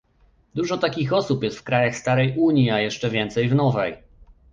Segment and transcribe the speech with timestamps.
[0.55, 3.97] Dużo takich osób jest w krajach starej Unii, a jeszcze więcej w nowej